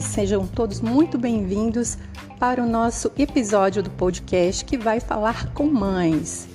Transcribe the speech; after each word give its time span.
Sejam 0.00 0.46
todos 0.46 0.80
muito 0.80 1.18
bem-vindos 1.18 1.98
para 2.40 2.62
o 2.62 2.66
nosso 2.66 3.12
episódio 3.18 3.82
do 3.82 3.90
podcast 3.90 4.64
que 4.64 4.78
vai 4.78 5.00
falar 5.00 5.52
com 5.52 5.66
mães. 5.66 6.48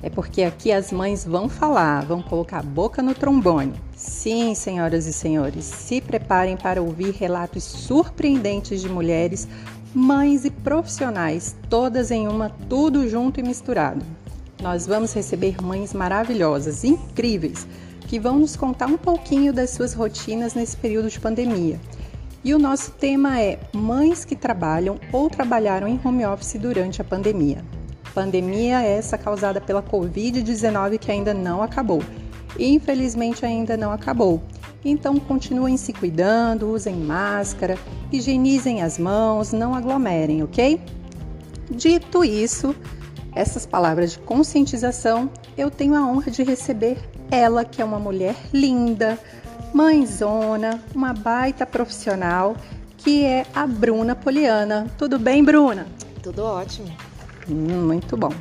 É 0.00 0.08
porque 0.08 0.42
aqui 0.42 0.70
as 0.70 0.92
mães 0.92 1.24
vão 1.24 1.48
falar, 1.48 2.04
vão 2.04 2.22
colocar 2.22 2.60
a 2.60 2.62
boca 2.62 3.02
no 3.02 3.12
trombone. 3.12 3.74
Sim, 3.96 4.54
senhoras 4.54 5.06
e 5.06 5.12
senhores, 5.12 5.64
se 5.64 6.00
preparem 6.00 6.56
para 6.56 6.80
ouvir 6.80 7.10
relatos 7.10 7.64
surpreendentes 7.64 8.80
de 8.80 8.88
mulheres, 8.88 9.48
mães 9.92 10.44
e 10.44 10.50
profissionais, 10.50 11.56
todas 11.68 12.12
em 12.12 12.28
uma, 12.28 12.48
tudo 12.68 13.08
junto 13.08 13.40
e 13.40 13.42
misturado. 13.42 14.04
Nós 14.62 14.86
vamos 14.86 15.12
receber 15.12 15.60
mães 15.60 15.92
maravilhosas, 15.92 16.84
incríveis, 16.84 17.66
que 18.06 18.20
vão 18.20 18.38
nos 18.38 18.54
contar 18.54 18.86
um 18.86 18.96
pouquinho 18.96 19.52
das 19.52 19.70
suas 19.70 19.94
rotinas 19.94 20.54
nesse 20.54 20.76
período 20.76 21.08
de 21.08 21.18
pandemia. 21.18 21.80
E 22.44 22.52
o 22.52 22.58
nosso 22.58 22.90
tema 22.90 23.40
é 23.40 23.58
Mães 23.72 24.22
que 24.22 24.36
trabalham 24.36 25.00
ou 25.10 25.30
trabalharam 25.30 25.88
em 25.88 25.98
home 26.04 26.26
office 26.26 26.60
durante 26.60 27.00
a 27.00 27.04
pandemia. 27.04 27.64
Pandemia 28.12 28.82
essa 28.82 29.16
causada 29.16 29.62
pela 29.62 29.82
Covid-19 29.82 30.98
que 30.98 31.10
ainda 31.10 31.32
não 31.32 31.62
acabou. 31.62 32.02
Infelizmente 32.58 33.46
ainda 33.46 33.78
não 33.78 33.90
acabou. 33.90 34.42
Então 34.84 35.16
continuem 35.16 35.78
se 35.78 35.94
cuidando, 35.94 36.70
usem 36.70 36.94
máscara, 36.94 37.78
higienizem 38.12 38.82
as 38.82 38.98
mãos, 38.98 39.50
não 39.50 39.74
aglomerem, 39.74 40.42
ok? 40.42 40.78
Dito 41.70 42.22
isso, 42.22 42.76
essas 43.34 43.64
palavras 43.64 44.12
de 44.12 44.18
conscientização, 44.18 45.30
eu 45.56 45.70
tenho 45.70 45.94
a 45.94 46.06
honra 46.06 46.30
de 46.30 46.42
receber 46.42 46.98
ela, 47.30 47.64
que 47.64 47.80
é 47.80 47.84
uma 47.84 47.98
mulher 47.98 48.36
linda, 48.52 49.18
mãezona, 49.74 50.80
uma 50.94 51.12
baita 51.12 51.66
profissional, 51.66 52.56
que 52.96 53.24
é 53.24 53.44
a 53.52 53.66
Bruna 53.66 54.14
Poliana. 54.14 54.86
Tudo 54.96 55.18
bem, 55.18 55.42
Bruna? 55.42 55.88
Tudo 56.22 56.44
ótimo. 56.44 56.96
Hum, 57.50 57.84
muito 57.88 58.16
bom. 58.16 58.32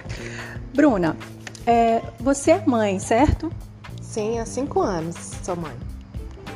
Bruna, 0.75 1.17
é, 1.65 2.03
você 2.19 2.51
é 2.51 2.63
mãe, 2.67 2.99
certo? 2.99 3.51
Sim, 3.99 4.37
há 4.37 4.45
cinco 4.45 4.79
anos 4.79 5.15
sou 5.43 5.55
mãe. 5.55 5.73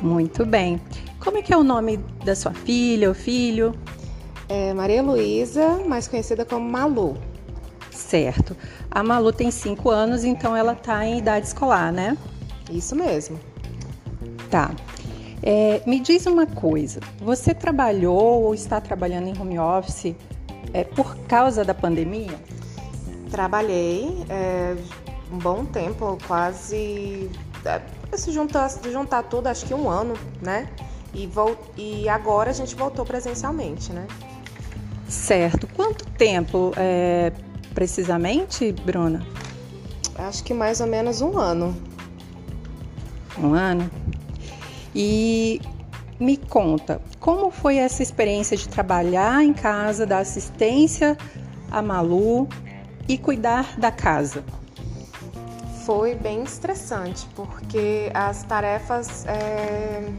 Muito 0.00 0.46
bem. 0.46 0.80
Como 1.18 1.38
é 1.38 1.42
que 1.42 1.52
é 1.52 1.56
o 1.56 1.64
nome 1.64 1.96
da 2.24 2.36
sua 2.36 2.54
filha 2.54 3.08
ou 3.08 3.14
filho? 3.14 3.74
É 4.48 4.72
Maria 4.72 5.02
Luísa, 5.02 5.80
mais 5.88 6.06
conhecida 6.06 6.44
como 6.44 6.70
Malu. 6.70 7.16
Certo. 7.90 8.56
A 8.88 9.02
Malu 9.02 9.32
tem 9.32 9.50
cinco 9.50 9.90
anos, 9.90 10.22
então 10.22 10.56
ela 10.56 10.72
está 10.72 11.04
em 11.04 11.18
idade 11.18 11.48
escolar, 11.48 11.92
né? 11.92 12.16
Isso 12.70 12.94
mesmo. 12.94 13.40
Tá. 14.50 14.70
É, 15.42 15.80
me 15.86 16.00
diz 16.00 16.26
uma 16.26 16.46
coisa: 16.46 17.00
você 17.20 17.54
trabalhou 17.54 18.42
ou 18.42 18.54
está 18.54 18.80
trabalhando 18.80 19.28
em 19.28 19.40
home 19.40 19.58
office 19.58 20.14
é, 20.72 20.84
por 20.84 21.16
causa 21.26 21.64
da 21.64 21.74
pandemia? 21.74 22.38
Trabalhei 23.30 24.24
é, 24.28 24.76
um 25.32 25.38
bom 25.38 25.64
tempo, 25.64 26.18
quase. 26.26 27.30
É, 27.64 27.80
se 28.16 28.32
juntar, 28.32 28.68
juntar 28.90 29.22
tudo, 29.24 29.48
acho 29.48 29.66
que 29.66 29.74
um 29.74 29.88
ano, 29.88 30.14
né? 30.40 30.68
E, 31.14 31.26
vol 31.26 31.56
e 31.76 32.08
agora 32.08 32.50
a 32.50 32.54
gente 32.54 32.74
voltou 32.74 33.04
presencialmente, 33.04 33.92
né? 33.92 34.06
Certo. 35.08 35.66
Quanto 35.74 36.04
tempo 36.10 36.72
é, 36.76 37.32
precisamente, 37.74 38.72
Bruna? 38.72 39.26
Acho 40.16 40.42
que 40.42 40.52
mais 40.52 40.80
ou 40.80 40.86
menos 40.86 41.20
um 41.20 41.38
ano. 41.38 41.74
Um 43.38 43.54
ano? 43.54 43.88
E 44.94 45.60
me 46.18 46.36
conta, 46.36 47.00
como 47.20 47.50
foi 47.50 47.76
essa 47.76 48.02
experiência 48.02 48.56
de 48.56 48.68
trabalhar 48.68 49.44
em 49.44 49.52
casa, 49.52 50.06
dar 50.06 50.18
assistência 50.18 51.16
a 51.70 51.80
Malu 51.80 52.48
e 53.08 53.16
cuidar 53.16 53.78
da 53.78 53.90
casa? 53.90 54.44
Foi 55.84 56.14
bem 56.14 56.42
estressante, 56.42 57.26
porque 57.34 58.10
as 58.12 58.42
tarefas 58.42 59.24
é, 59.26 60.10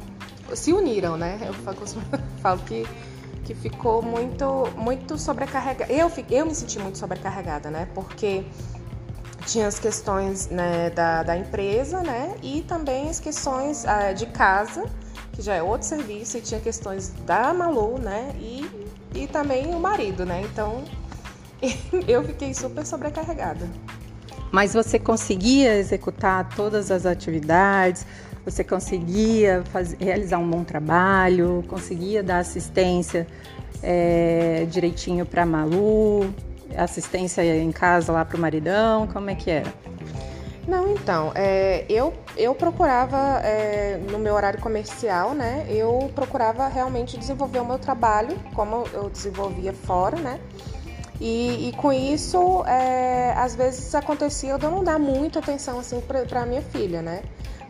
se 0.55 0.73
uniram, 0.73 1.17
né? 1.17 1.39
Eu 1.45 1.53
falo 2.41 2.59
que 2.59 2.85
que 3.49 3.55
ficou 3.55 4.03
muito, 4.03 4.69
muito 4.77 5.17
sobrecarregada. 5.17 5.91
Eu, 5.91 6.11
eu 6.29 6.45
me 6.45 6.53
senti 6.53 6.77
muito 6.77 6.99
sobrecarregada, 6.99 7.71
né? 7.71 7.87
Porque 7.95 8.45
tinha 9.49 9.67
as 9.67 9.79
questões 9.79 10.47
né, 10.47 10.89
da, 10.91 11.23
da 11.23 11.37
empresa, 11.37 12.01
né? 12.01 12.35
E 12.43 12.61
também 12.61 13.09
as 13.09 13.19
questões 13.19 13.85
ah, 13.85 14.11
de 14.13 14.27
casa, 14.27 14.85
que 15.33 15.41
já 15.41 15.55
é 15.55 15.63
outro 15.63 15.87
serviço, 15.87 16.37
e 16.37 16.41
tinha 16.41 16.59
questões 16.59 17.09
da 17.25 17.53
Malu, 17.53 17.97
né? 17.97 18.35
E, 18.39 18.69
e 19.15 19.27
também 19.27 19.73
o 19.73 19.79
marido, 19.79 20.25
né? 20.25 20.41
Então 20.41 20.83
eu 22.07 22.23
fiquei 22.23 22.53
super 22.53 22.85
sobrecarregada. 22.85 23.67
Mas 24.51 24.73
você 24.73 24.97
conseguia 24.97 25.75
executar 25.75 26.47
todas 26.55 26.91
as 26.91 27.05
atividades? 27.05 28.05
você 28.45 28.63
conseguia 28.63 29.63
fazer, 29.65 29.97
realizar 29.99 30.37
um 30.37 30.49
bom 30.49 30.63
trabalho, 30.63 31.63
conseguia 31.67 32.23
dar 32.23 32.39
assistência 32.39 33.27
é, 33.83 34.65
direitinho 34.69 35.25
para 35.25 35.45
Malu, 35.45 36.33
assistência 36.75 37.43
em 37.43 37.71
casa 37.71 38.11
lá 38.11 38.23
para 38.25 38.37
o 38.37 38.39
maridão, 38.39 39.07
como 39.07 39.29
é 39.29 39.35
que 39.35 39.49
era? 39.49 39.73
Não, 40.67 40.91
então, 40.91 41.31
é, 41.33 41.83
eu, 41.89 42.13
eu 42.37 42.53
procurava, 42.53 43.17
é, 43.43 43.99
no 44.11 44.19
meu 44.19 44.35
horário 44.35 44.61
comercial, 44.61 45.33
né, 45.33 45.65
eu 45.67 46.11
procurava 46.13 46.67
realmente 46.67 47.17
desenvolver 47.17 47.59
o 47.59 47.65
meu 47.65 47.79
trabalho, 47.79 48.37
como 48.53 48.83
eu 48.93 49.09
desenvolvia 49.09 49.73
fora, 49.73 50.17
né, 50.17 50.39
e, 51.19 51.69
e 51.69 51.71
com 51.73 51.91
isso, 51.91 52.63
é, 52.67 53.33
às 53.35 53.55
vezes 53.55 53.95
acontecia 53.95 54.51
eu 54.51 54.59
não 54.59 54.83
dar 54.83 54.99
muita 54.99 55.39
atenção, 55.39 55.79
assim, 55.79 55.99
para 56.01 56.45
minha 56.45 56.61
filha, 56.61 57.01
né, 57.01 57.23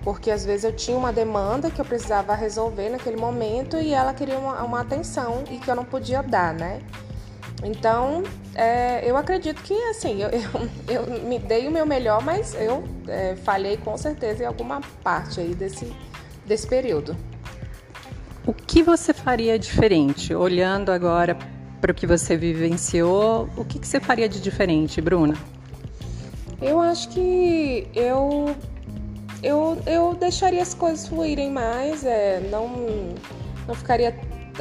porque 0.03 0.29
às 0.29 0.43
vezes 0.43 0.65
eu 0.65 0.75
tinha 0.75 0.97
uma 0.97 1.13
demanda 1.13 1.69
que 1.71 1.79
eu 1.79 1.85
precisava 1.85 2.33
resolver 2.35 2.89
naquele 2.89 3.15
momento 3.15 3.77
e 3.77 3.93
ela 3.93 4.13
queria 4.13 4.38
uma, 4.38 4.61
uma 4.63 4.81
atenção 4.81 5.43
e 5.49 5.57
que 5.57 5.69
eu 5.69 5.75
não 5.75 5.85
podia 5.85 6.21
dar, 6.21 6.53
né? 6.53 6.81
Então, 7.63 8.23
é, 8.55 9.09
eu 9.09 9.17
acredito 9.17 9.61
que, 9.61 9.73
assim, 9.89 10.21
eu, 10.21 10.29
eu, 10.29 10.69
eu, 10.87 11.23
me 11.25 11.39
dei 11.39 11.67
o 11.67 11.71
meu 11.71 11.85
melhor, 11.85 12.23
mas 12.23 12.55
eu 12.55 12.83
é, 13.07 13.35
falhei 13.35 13.77
com 13.77 13.97
certeza 13.97 14.43
em 14.43 14.45
alguma 14.45 14.81
parte 15.03 15.39
aí 15.39 15.53
desse, 15.53 15.91
desse 16.45 16.67
período. 16.67 17.15
O 18.45 18.53
que 18.53 18.81
você 18.81 19.13
faria 19.13 19.59
diferente, 19.59 20.33
olhando 20.33 20.91
agora 20.91 21.37
para 21.81 21.91
o 21.91 21.93
que 21.93 22.07
você 22.07 22.37
vivenciou, 22.37 23.49
o 23.55 23.65
que, 23.65 23.77
que 23.77 23.87
você 23.87 23.99
faria 23.99 24.27
de 24.27 24.41
diferente, 24.41 25.01
Bruna? 25.01 25.35
Eu 26.61 26.79
acho 26.79 27.09
que 27.09 27.87
eu 27.93 28.55
eu, 29.41 29.81
eu 29.85 30.13
deixaria 30.13 30.61
as 30.61 30.73
coisas 30.73 31.07
fluírem 31.07 31.49
mais, 31.49 32.03
é, 32.03 32.41
não, 32.51 32.67
não 33.65 33.75
ficaria 33.75 34.11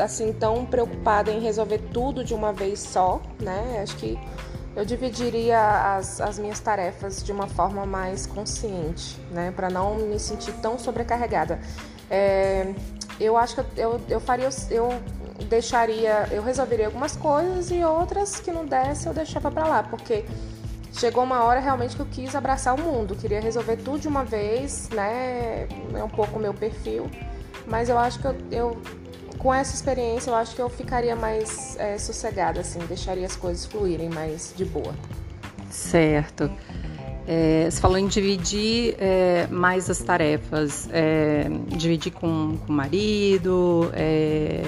assim 0.00 0.32
tão 0.32 0.64
preocupada 0.64 1.30
em 1.30 1.40
resolver 1.40 1.78
tudo 1.92 2.24
de 2.24 2.34
uma 2.34 2.52
vez 2.52 2.80
só, 2.80 3.20
né? 3.40 3.80
Acho 3.82 3.96
que 3.96 4.18
eu 4.76 4.84
dividiria 4.84 5.96
as, 5.96 6.20
as 6.20 6.38
minhas 6.38 6.60
tarefas 6.60 7.22
de 7.22 7.32
uma 7.32 7.48
forma 7.48 7.84
mais 7.84 8.26
consciente, 8.26 9.18
né? 9.30 9.52
Para 9.54 9.68
não 9.68 9.96
me 9.96 10.18
sentir 10.18 10.52
tão 10.62 10.78
sobrecarregada. 10.78 11.58
É, 12.10 12.72
eu 13.18 13.36
acho 13.36 13.56
que 13.56 13.80
eu, 13.80 14.00
eu 14.08 14.20
faria, 14.20 14.48
eu 14.70 14.90
deixaria, 15.48 16.28
eu 16.30 16.42
resolveria 16.42 16.86
algumas 16.86 17.16
coisas 17.16 17.70
e 17.70 17.82
outras 17.84 18.40
que 18.40 18.50
não 18.50 18.64
desse 18.64 19.06
eu 19.06 19.14
deixava 19.14 19.50
para 19.50 19.66
lá, 19.66 19.82
porque 19.82 20.24
chegou 20.92 21.24
uma 21.24 21.42
hora 21.44 21.60
realmente 21.60 21.96
que 21.96 22.02
eu 22.02 22.06
quis 22.06 22.34
abraçar 22.34 22.74
o 22.74 22.80
mundo, 22.80 23.14
queria 23.14 23.40
resolver 23.40 23.76
tudo 23.76 24.00
de 24.00 24.08
uma 24.08 24.24
vez, 24.24 24.88
né? 24.90 25.66
É 25.94 26.02
um 26.04 26.08
pouco 26.08 26.38
o 26.38 26.40
meu 26.40 26.54
perfil, 26.54 27.10
mas 27.66 27.88
eu 27.88 27.98
acho 27.98 28.20
que 28.20 28.26
eu, 28.26 28.36
eu 28.50 28.82
com 29.36 29.52
essa 29.52 29.74
experiência 29.74 30.30
eu 30.30 30.34
acho 30.34 30.54
que 30.54 30.62
eu 30.62 30.68
ficaria 30.68 31.14
mais 31.14 31.76
é, 31.78 31.98
sossegada, 31.98 32.60
assim, 32.60 32.78
deixaria 32.80 33.26
as 33.26 33.36
coisas 33.36 33.66
fluírem 33.66 34.08
mais 34.08 34.52
de 34.56 34.64
boa. 34.64 34.94
Certo. 35.70 36.50
É, 37.26 37.68
você 37.70 37.78
falou 37.78 37.98
em 37.98 38.06
dividir 38.06 38.96
é, 38.98 39.46
mais 39.48 39.90
as 39.90 39.98
tarefas, 39.98 40.88
é, 40.90 41.46
dividir 41.76 42.10
com, 42.10 42.56
com 42.56 42.72
o 42.72 42.74
marido, 42.74 43.90
é, 43.92 44.62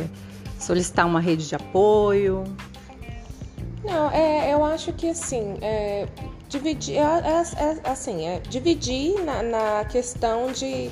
solicitar 0.58 1.06
uma 1.06 1.20
rede 1.20 1.48
de 1.48 1.54
apoio. 1.54 2.44
Não, 3.82 4.10
é, 4.10 4.52
eu 4.52 4.62
acho 4.62 4.92
que 4.92 5.08
assim, 5.08 5.56
é, 5.62 6.06
dividir, 6.50 6.98
assim, 7.84 8.18
dividir 8.50 9.14
na, 9.24 9.42
na, 9.42 9.84
questão 9.86 10.52
de 10.52 10.90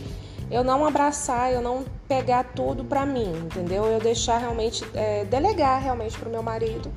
eu 0.50 0.64
não 0.64 0.84
abraçar, 0.84 1.52
eu 1.52 1.60
não 1.60 1.84
pegar 2.06 2.44
tudo 2.44 2.84
para 2.84 3.04
mim, 3.04 3.30
entendeu? 3.44 3.84
Eu 3.84 4.00
deixar 4.00 4.38
realmente, 4.38 4.84
é, 4.94 5.24
delegar 5.24 5.82
realmente 5.82 6.16
pro 6.18 6.30
meu 6.30 6.42
marido 6.42 6.90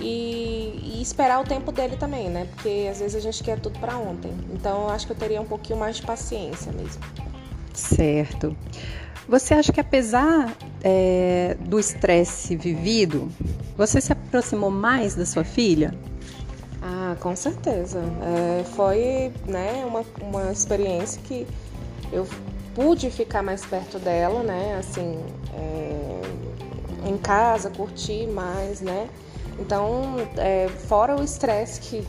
e, 0.00 0.96
e, 0.96 1.02
esperar 1.02 1.40
o 1.40 1.44
tempo 1.44 1.72
dele 1.72 1.96
também, 1.96 2.28
né? 2.28 2.46
Porque 2.54 2.88
às 2.90 3.00
vezes 3.00 3.16
a 3.16 3.20
gente 3.20 3.42
quer 3.42 3.58
tudo 3.60 3.78
para 3.78 3.96
ontem. 3.96 4.32
Então 4.52 4.82
eu 4.82 4.90
acho 4.90 5.06
que 5.06 5.12
eu 5.12 5.16
teria 5.16 5.40
um 5.40 5.46
pouquinho 5.46 5.78
mais 5.78 5.96
de 5.96 6.02
paciência 6.02 6.72
mesmo. 6.72 7.02
Certo. 7.72 8.56
Você 9.28 9.54
acha 9.54 9.72
que 9.72 9.80
apesar 9.80 10.56
é, 10.82 11.56
do 11.60 11.78
estresse 11.78 12.56
vivido, 12.56 13.30
você 13.76 14.00
se 14.00 14.12
aproximou 14.12 14.70
mais 14.70 15.14
da 15.14 15.26
sua 15.26 15.44
filha? 15.44 15.94
Ah, 16.82 17.14
com 17.20 17.36
certeza. 17.36 18.00
É, 18.22 18.64
foi 18.64 19.30
né, 19.46 19.84
uma, 19.86 20.04
uma 20.22 20.50
experiência 20.50 21.20
que 21.22 21.46
eu 22.10 22.26
pude 22.78 23.10
ficar 23.10 23.42
mais 23.42 23.66
perto 23.66 23.98
dela, 23.98 24.44
né? 24.44 24.76
Assim, 24.78 25.18
é, 25.52 27.08
em 27.08 27.18
casa, 27.18 27.70
curtir 27.70 28.28
mais, 28.28 28.80
né? 28.80 29.08
Então, 29.58 30.14
é, 30.36 30.68
fora 30.68 31.16
o 31.16 31.24
estresse 31.24 31.80
que 31.80 32.06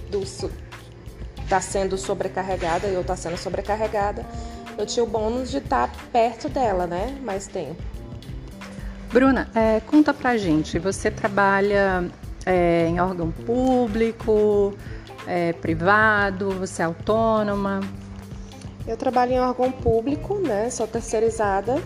está 1.43 1.59
sendo 1.59 1.97
sobrecarregada, 1.97 2.85
eu 2.85 3.01
estou 3.01 3.17
sendo 3.17 3.35
sobrecarregada, 3.35 4.23
eu 4.77 4.85
tinha 4.85 5.03
o 5.03 5.07
bônus 5.07 5.49
de 5.49 5.57
estar 5.57 5.87
tá 5.87 5.93
perto 6.11 6.47
dela, 6.47 6.85
né? 6.85 7.17
Mais 7.23 7.47
tempo. 7.47 7.81
Bruna, 9.11 9.49
é, 9.55 9.79
conta 9.79 10.13
pra 10.13 10.37
gente, 10.37 10.77
você 10.77 11.09
trabalha 11.09 12.07
é, 12.45 12.85
em 12.85 12.99
órgão 12.99 13.31
público, 13.31 14.75
é, 15.25 15.51
privado, 15.51 16.51
você 16.51 16.83
é 16.83 16.85
autônoma? 16.85 17.81
Eu 18.87 18.97
trabalho 18.97 19.33
em 19.33 19.39
órgão 19.39 19.71
público, 19.71 20.39
né? 20.39 20.69
Sou 20.69 20.87
terceirizada 20.87 21.81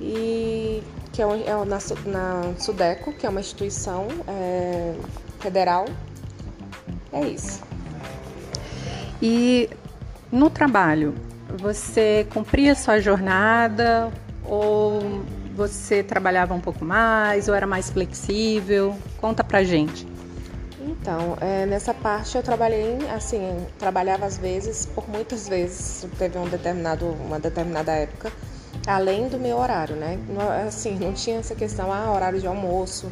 e 0.00 0.82
que 1.12 1.22
é, 1.22 1.24
é 1.24 1.64
na, 1.64 1.78
na 2.06 2.54
Sudeco, 2.58 3.12
que 3.12 3.26
é 3.26 3.28
uma 3.28 3.40
instituição 3.40 4.06
é, 4.28 4.94
federal. 5.40 5.86
É 7.12 7.20
isso. 7.26 7.62
E 9.22 9.70
no 10.30 10.50
trabalho, 10.50 11.14
você 11.56 12.26
cumpria 12.32 12.74
sua 12.74 13.00
jornada 13.00 14.12
ou 14.44 15.22
você 15.54 16.02
trabalhava 16.02 16.52
um 16.52 16.60
pouco 16.60 16.84
mais 16.84 17.48
ou 17.48 17.54
era 17.54 17.66
mais 17.66 17.88
flexível? 17.88 18.94
Conta 19.18 19.42
pra 19.42 19.64
gente. 19.64 20.06
Então, 20.86 21.36
é, 21.40 21.66
nessa 21.66 21.92
parte 21.92 22.36
eu 22.36 22.44
trabalhei, 22.44 22.96
assim, 23.10 23.66
trabalhava 23.76 24.24
às 24.24 24.38
vezes, 24.38 24.86
por 24.86 25.08
muitas 25.08 25.48
vezes, 25.48 26.06
teve 26.16 26.38
um 26.38 26.48
determinado, 26.48 27.06
uma 27.06 27.40
determinada 27.40 27.90
época, 27.90 28.32
além 28.86 29.28
do 29.28 29.36
meu 29.36 29.56
horário, 29.58 29.96
né? 29.96 30.16
Assim, 30.64 30.96
não 30.96 31.12
tinha 31.12 31.40
essa 31.40 31.56
questão, 31.56 31.92
ah, 31.92 32.12
horário 32.12 32.40
de 32.40 32.46
almoço. 32.46 33.10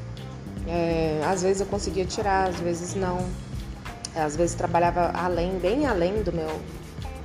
É, 0.69 1.21
às 1.27 1.43
vezes 1.43 1.61
eu 1.61 1.67
conseguia 1.67 2.05
tirar, 2.05 2.49
às 2.49 2.61
vezes 2.61 2.95
não. 2.95 3.19
Às 4.15 4.37
vezes 4.37 4.55
trabalhava 4.55 5.11
além, 5.13 5.59
bem 5.59 5.85
além 5.85 6.23
do 6.23 6.33
meu, 6.33 6.61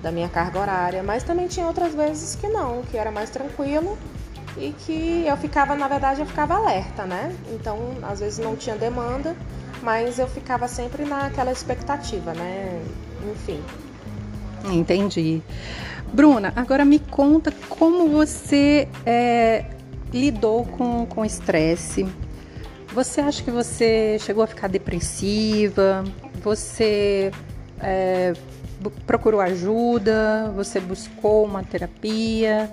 da 0.02 0.12
minha 0.12 0.28
carga 0.28 0.60
horária, 0.60 1.04
mas 1.04 1.22
também 1.22 1.48
tinha 1.48 1.68
outras 1.68 1.94
vezes 1.94 2.34
que 2.34 2.48
não, 2.48 2.82
que 2.82 2.98
era 2.98 3.12
mais 3.12 3.30
tranquilo 3.30 3.96
e 4.58 4.72
que 4.72 5.26
eu 5.28 5.38
ficava, 5.38 5.76
na 5.76 5.88
verdade, 5.88 6.22
eu 6.22 6.26
ficava 6.26 6.56
alerta, 6.56 7.06
né? 7.06 7.36
Então, 7.52 7.78
às 8.02 8.20
vezes 8.20 8.40
não 8.40 8.56
tinha 8.56 8.76
demanda, 8.76 9.36
mas 9.82 10.20
eu 10.20 10.28
ficava 10.28 10.68
sempre 10.68 11.06
naquela 11.06 11.52
expectativa, 11.52 12.34
né? 12.34 12.82
Enfim. 13.32 13.62
Entendi. 14.66 15.42
Bruna, 16.12 16.52
agora 16.56 16.84
me 16.84 17.00
conta 17.00 17.52
como 17.70 18.08
você 18.10 18.88
é, 19.06 19.66
lidou 20.12 20.66
com 20.66 21.08
o 21.22 21.26
estresse. 21.26 22.08
Você 22.94 23.22
acha 23.22 23.44
que 23.44 23.52
você 23.52 24.18
chegou 24.20 24.44
a 24.44 24.48
ficar 24.48 24.68
depressiva? 24.68 26.04
Você 26.44 27.32
é, 27.80 28.34
procurou 29.06 29.40
ajuda? 29.40 30.52
Você 30.56 30.80
buscou 30.80 31.46
uma 31.46 31.64
terapia? 31.64 32.72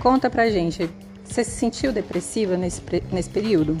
Conta 0.00 0.28
pra 0.28 0.50
gente, 0.50 0.90
você 1.24 1.44
se 1.44 1.52
sentiu 1.52 1.92
depressiva 1.92 2.56
nesse, 2.56 2.82
nesse 3.12 3.30
período? 3.30 3.76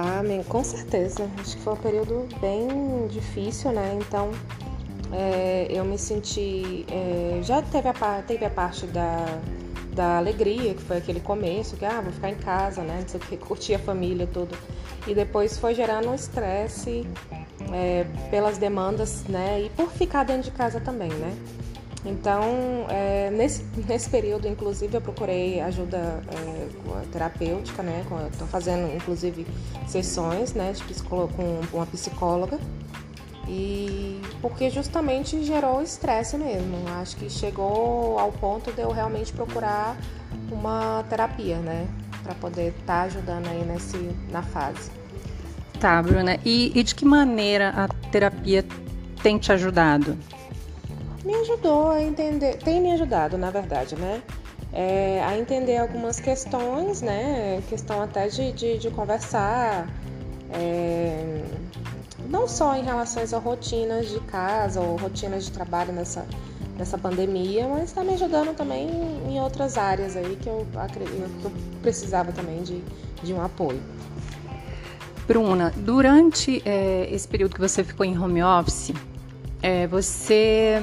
Ah, 0.00 0.22
com 0.46 0.62
certeza. 0.62 1.28
Acho 1.40 1.56
que 1.56 1.62
foi 1.62 1.72
um 1.72 1.76
período 1.76 2.28
bem 2.40 3.06
difícil, 3.08 3.72
né? 3.72 3.98
Então, 4.00 4.30
é, 5.12 5.66
eu 5.70 5.84
me 5.84 5.98
senti. 5.98 6.86
É, 6.88 7.40
já 7.42 7.60
teve 7.62 7.88
a, 7.88 8.22
teve 8.22 8.44
a 8.44 8.50
parte 8.50 8.86
da, 8.86 9.26
da 9.92 10.18
alegria, 10.18 10.72
que 10.74 10.82
foi 10.82 10.98
aquele 10.98 11.18
começo, 11.18 11.76
que 11.76 11.84
ah, 11.84 12.00
vou 12.00 12.12
ficar 12.12 12.30
em 12.30 12.36
casa, 12.36 12.82
né? 12.82 13.00
Não 13.00 13.08
sei 13.08 13.18
o 13.18 13.22
que, 13.24 13.36
curtir 13.44 13.74
a 13.74 13.78
família, 13.78 14.28
tudo. 14.32 14.56
E 15.06 15.14
depois 15.14 15.58
foi 15.58 15.74
gerando 15.74 16.10
um 16.10 16.14
estresse 16.14 17.04
é, 17.72 18.06
pelas 18.30 18.56
demandas, 18.56 19.24
né? 19.24 19.62
E 19.62 19.70
por 19.70 19.90
ficar 19.90 20.24
dentro 20.24 20.44
de 20.44 20.52
casa 20.52 20.78
também, 20.78 21.10
né? 21.10 21.36
Então, 22.04 22.86
é, 22.88 23.30
nesse, 23.30 23.64
nesse 23.88 24.08
período, 24.08 24.46
inclusive, 24.46 24.96
eu 24.96 25.00
procurei 25.00 25.60
ajuda 25.60 26.22
é, 26.28 26.68
terapêutica, 27.12 27.82
né? 27.82 28.04
Estou 28.30 28.46
fazendo, 28.46 28.94
inclusive, 28.94 29.46
sessões 29.86 30.54
né, 30.54 30.72
de 30.72 31.02
com 31.02 31.28
uma 31.72 31.86
psicóloga 31.86 32.58
e 33.48 34.20
porque 34.42 34.70
justamente 34.70 35.42
gerou 35.42 35.82
estresse 35.82 36.36
mesmo. 36.36 36.76
Acho 37.00 37.16
que 37.16 37.30
chegou 37.30 38.18
ao 38.18 38.30
ponto 38.30 38.70
de 38.72 38.82
eu 38.82 38.90
realmente 38.90 39.32
procurar 39.32 39.96
uma 40.52 41.04
terapia, 41.08 41.56
né? 41.56 41.88
Para 42.22 42.34
poder 42.34 42.68
estar 42.68 42.84
tá 42.84 43.02
ajudando 43.02 43.48
aí 43.48 43.64
nesse, 43.64 43.96
na 44.30 44.42
fase. 44.42 44.90
Tá, 45.80 46.02
Bruna. 46.02 46.38
E, 46.44 46.72
e 46.78 46.82
de 46.82 46.94
que 46.94 47.04
maneira 47.04 47.70
a 47.70 47.88
terapia 48.10 48.64
tem 49.22 49.38
te 49.38 49.50
ajudado? 49.50 50.16
Me 51.28 51.34
ajudou 51.34 51.90
a 51.90 52.02
entender, 52.02 52.56
tem 52.56 52.80
me 52.80 52.90
ajudado, 52.92 53.36
na 53.36 53.50
verdade, 53.50 53.94
né? 53.96 54.22
É, 54.72 55.22
a 55.22 55.36
entender 55.36 55.76
algumas 55.76 56.18
questões, 56.18 57.02
né? 57.02 57.62
Questão 57.68 58.00
até 58.00 58.28
de, 58.28 58.50
de, 58.52 58.78
de 58.78 58.90
conversar. 58.90 59.86
É, 60.50 61.44
não 62.30 62.48
só 62.48 62.74
em 62.74 62.82
relação 62.82 63.22
às 63.22 63.32
rotinas 63.32 64.08
de 64.08 64.18
casa 64.20 64.80
ou 64.80 64.96
rotinas 64.96 65.44
de 65.44 65.52
trabalho 65.52 65.92
nessa, 65.92 66.26
nessa 66.78 66.96
pandemia, 66.96 67.68
mas 67.68 67.90
está 67.90 68.02
me 68.02 68.14
ajudando 68.14 68.56
também 68.56 68.88
em 69.28 69.38
outras 69.38 69.76
áreas 69.76 70.16
aí 70.16 70.34
que 70.34 70.48
eu, 70.48 70.66
que 70.90 71.44
eu 71.44 71.52
precisava 71.82 72.32
também 72.32 72.62
de, 72.62 72.82
de 73.22 73.34
um 73.34 73.42
apoio. 73.42 73.82
Bruna, 75.26 75.74
durante 75.76 76.62
é, 76.64 77.06
esse 77.12 77.28
período 77.28 77.54
que 77.54 77.60
você 77.60 77.84
ficou 77.84 78.06
em 78.06 78.18
home 78.18 78.42
office, 78.42 78.94
é, 79.62 79.86
você 79.86 80.82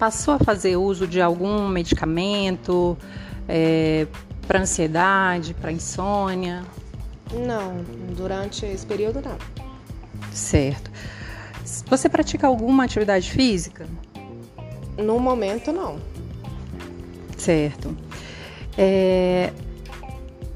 passou 0.00 0.32
a 0.32 0.38
fazer 0.38 0.76
uso 0.76 1.06
de 1.06 1.20
algum 1.20 1.68
medicamento 1.68 2.96
é, 3.46 4.06
para 4.48 4.60
ansiedade, 4.62 5.52
para 5.52 5.70
insônia? 5.70 6.64
Não, 7.46 7.84
durante 8.16 8.64
esse 8.64 8.86
período 8.86 9.20
não. 9.20 9.36
Certo. 10.32 10.90
Você 11.86 12.08
pratica 12.08 12.46
alguma 12.46 12.84
atividade 12.84 13.30
física? 13.30 13.86
No 14.96 15.20
momento, 15.20 15.70
não. 15.70 15.98
Certo. 17.36 17.94
É, 18.78 19.52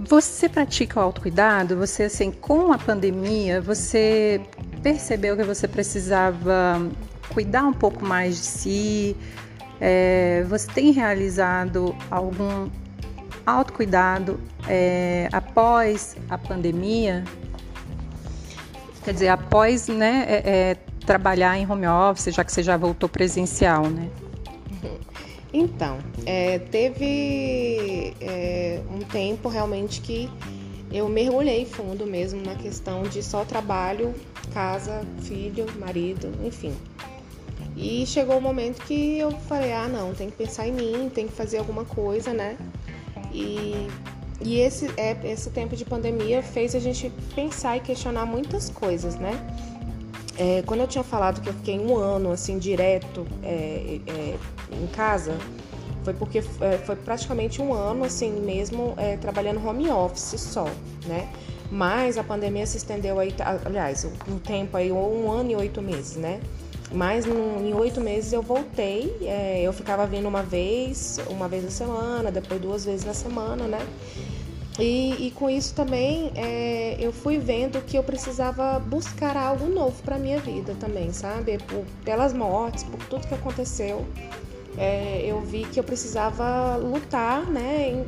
você 0.00 0.48
pratica 0.48 0.98
o 0.98 1.02
autocuidado? 1.02 1.76
Você, 1.76 2.04
assim, 2.04 2.30
com 2.30 2.72
a 2.72 2.78
pandemia, 2.78 3.60
você 3.60 4.40
percebeu 4.82 5.36
que 5.36 5.44
você 5.44 5.68
precisava 5.68 6.80
cuidar 7.34 7.64
um 7.64 7.72
pouco 7.72 8.06
mais 8.06 8.36
de 8.36 8.46
si? 8.46 9.16
É, 9.80 10.46
você 10.48 10.66
tem 10.70 10.92
realizado 10.92 11.94
algum 12.10 12.70
autocuidado 13.44 14.40
é, 14.68 15.28
após 15.32 16.16
a 16.30 16.38
pandemia? 16.38 17.24
Quer 19.04 19.12
dizer, 19.12 19.28
após 19.28 19.88
né, 19.88 20.24
é, 20.26 20.42
é, 20.46 20.74
trabalhar 21.04 21.58
em 21.58 21.70
home 21.70 21.86
office, 21.86 22.34
já 22.34 22.42
que 22.42 22.52
você 22.52 22.62
já 22.62 22.76
voltou 22.76 23.08
presencial, 23.08 23.86
né? 23.88 24.08
Então, 25.56 25.98
é, 26.26 26.58
teve 26.58 28.12
é, 28.20 28.80
um 28.92 28.98
tempo 28.98 29.48
realmente 29.48 30.00
que 30.00 30.28
eu 30.90 31.08
mergulhei 31.08 31.64
fundo 31.64 32.04
mesmo 32.04 32.42
na 32.42 32.56
questão 32.56 33.04
de 33.04 33.22
só 33.22 33.44
trabalho, 33.44 34.12
casa, 34.52 35.06
filho, 35.22 35.66
marido, 35.78 36.32
enfim. 36.44 36.74
E 37.76 38.06
chegou 38.06 38.36
o 38.36 38.38
um 38.38 38.42
momento 38.42 38.82
que 38.82 39.18
eu 39.18 39.30
falei, 39.32 39.72
ah 39.72 39.88
não, 39.88 40.14
tem 40.14 40.30
que 40.30 40.36
pensar 40.36 40.68
em 40.68 40.72
mim, 40.72 41.10
tem 41.12 41.26
que 41.26 41.32
fazer 41.32 41.58
alguma 41.58 41.84
coisa, 41.84 42.32
né? 42.32 42.56
E 43.32 43.88
e 44.40 44.60
esse, 44.60 44.90
é, 44.96 45.16
esse 45.24 45.50
tempo 45.50 45.74
de 45.74 45.84
pandemia 45.84 46.42
fez 46.42 46.74
a 46.74 46.78
gente 46.78 47.10
pensar 47.34 47.76
e 47.76 47.80
questionar 47.80 48.26
muitas 48.26 48.68
coisas, 48.68 49.16
né? 49.16 49.32
É, 50.36 50.62
quando 50.66 50.80
eu 50.80 50.88
tinha 50.88 51.04
falado 51.04 51.40
que 51.40 51.48
eu 51.48 51.54
fiquei 51.54 51.78
um 51.78 51.96
ano 51.96 52.32
assim 52.32 52.58
direto 52.58 53.24
é, 53.42 54.00
é, 54.06 54.36
em 54.72 54.86
casa, 54.88 55.36
foi 56.02 56.12
porque 56.12 56.38
é, 56.38 56.78
foi 56.78 56.96
praticamente 56.96 57.62
um 57.62 57.72
ano 57.72 58.04
assim 58.04 58.32
mesmo 58.40 58.94
é, 58.96 59.16
trabalhando 59.16 59.66
home 59.66 59.88
office 59.88 60.40
só, 60.40 60.66
né? 61.06 61.32
Mas 61.70 62.18
a 62.18 62.24
pandemia 62.24 62.66
se 62.66 62.76
estendeu 62.76 63.18
aí, 63.18 63.34
aliás, 63.64 64.06
um 64.28 64.38
tempo 64.38 64.76
aí, 64.76 64.92
um 64.92 65.30
ano 65.30 65.52
e 65.52 65.56
oito 65.56 65.80
meses, 65.80 66.16
né? 66.16 66.40
Mas 66.94 67.26
em 67.26 67.74
oito 67.74 68.00
meses 68.00 68.32
eu 68.32 68.40
voltei, 68.40 69.16
é, 69.22 69.62
eu 69.62 69.72
ficava 69.72 70.06
vindo 70.06 70.28
uma 70.28 70.42
vez, 70.42 71.18
uma 71.28 71.48
vez 71.48 71.64
na 71.64 71.70
semana, 71.70 72.30
depois 72.30 72.60
duas 72.60 72.84
vezes 72.84 73.04
na 73.04 73.12
semana, 73.12 73.66
né? 73.66 73.84
E, 74.78 75.26
e 75.26 75.30
com 75.32 75.48
isso 75.48 75.74
também 75.74 76.32
é, 76.34 76.96
eu 76.98 77.12
fui 77.12 77.38
vendo 77.38 77.80
que 77.82 77.96
eu 77.96 78.02
precisava 78.02 78.78
buscar 78.78 79.36
algo 79.36 79.66
novo 79.68 80.02
para 80.02 80.18
minha 80.18 80.38
vida 80.38 80.76
também, 80.78 81.12
sabe? 81.12 81.58
Por, 81.58 81.84
pelas 82.04 82.32
mortes, 82.32 82.84
por 82.84 83.00
tudo 83.06 83.26
que 83.26 83.34
aconteceu, 83.34 84.04
é, 84.76 85.22
eu 85.24 85.40
vi 85.40 85.64
que 85.64 85.78
eu 85.78 85.84
precisava 85.84 86.76
lutar, 86.76 87.46
né? 87.50 87.90
Em, 87.90 88.06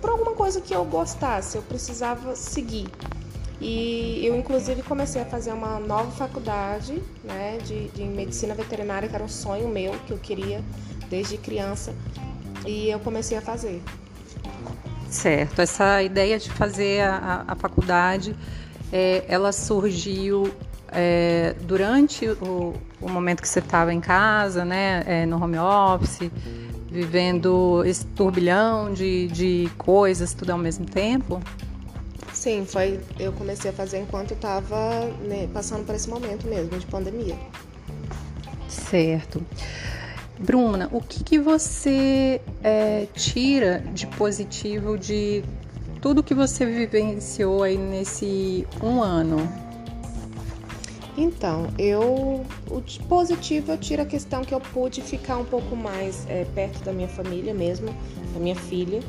por 0.00 0.10
alguma 0.10 0.32
coisa 0.32 0.60
que 0.60 0.74
eu 0.74 0.84
gostasse, 0.84 1.56
eu 1.56 1.62
precisava 1.62 2.36
seguir. 2.36 2.86
E 3.60 4.24
eu, 4.24 4.36
inclusive, 4.36 4.82
comecei 4.82 5.20
a 5.20 5.24
fazer 5.24 5.52
uma 5.52 5.80
nova 5.80 6.10
faculdade 6.12 7.02
né, 7.24 7.58
de, 7.64 7.88
de 7.88 8.04
medicina 8.04 8.54
veterinária, 8.54 9.08
que 9.08 9.14
era 9.14 9.24
um 9.24 9.28
sonho 9.28 9.68
meu, 9.68 9.92
que 10.06 10.12
eu 10.12 10.18
queria 10.18 10.62
desde 11.10 11.36
criança. 11.36 11.92
E 12.64 12.88
eu 12.88 13.00
comecei 13.00 13.36
a 13.36 13.40
fazer. 13.40 13.82
Certo, 15.10 15.60
essa 15.60 16.02
ideia 16.02 16.38
de 16.38 16.50
fazer 16.50 17.02
a, 17.02 17.44
a 17.48 17.54
faculdade, 17.56 18.36
é, 18.92 19.24
ela 19.26 19.52
surgiu 19.52 20.52
é, 20.92 21.54
durante 21.62 22.28
o, 22.28 22.74
o, 23.00 23.10
momento 23.10 23.40
que 23.40 23.48
você 23.48 23.58
estava 23.58 23.92
em 23.92 24.00
casa, 24.00 24.64
né, 24.64 25.02
é, 25.06 25.26
no 25.26 25.42
home 25.42 25.58
office, 25.58 26.30
vivendo 26.90 27.82
esse 27.84 28.04
turbilhão 28.06 28.92
de, 28.92 29.28
de 29.28 29.70
coisas 29.76 30.32
tudo 30.34 30.50
ao 30.50 30.58
mesmo 30.58 30.84
tempo? 30.84 31.40
Sim, 32.38 32.64
foi. 32.64 33.00
Eu 33.18 33.32
comecei 33.32 33.72
a 33.72 33.74
fazer 33.74 33.98
enquanto 33.98 34.32
estava 34.32 35.06
né, 35.22 35.48
passando 35.52 35.84
por 35.84 35.92
esse 35.92 36.08
momento 36.08 36.46
mesmo 36.46 36.78
de 36.78 36.86
pandemia. 36.86 37.36
Certo. 38.68 39.44
Bruna, 40.38 40.88
o 40.92 41.00
que, 41.00 41.24
que 41.24 41.36
você 41.40 42.40
é, 42.62 43.08
tira 43.12 43.80
de 43.92 44.06
positivo 44.06 44.96
de 44.96 45.42
tudo 46.00 46.22
que 46.22 46.32
você 46.32 46.64
vivenciou 46.64 47.64
aí 47.64 47.76
nesse 47.76 48.64
um 48.80 49.02
ano? 49.02 49.38
Então, 51.16 51.66
eu 51.76 52.46
o 52.70 52.80
positivo 53.08 53.72
eu 53.72 53.78
tiro 53.78 54.02
a 54.02 54.06
questão 54.06 54.44
que 54.44 54.54
eu 54.54 54.60
pude 54.60 55.02
ficar 55.02 55.38
um 55.38 55.44
pouco 55.44 55.74
mais 55.74 56.24
é, 56.28 56.44
perto 56.54 56.84
da 56.84 56.92
minha 56.92 57.08
família 57.08 57.52
mesmo, 57.52 57.88
da 58.32 58.38
minha 58.38 58.54
filha. 58.54 59.02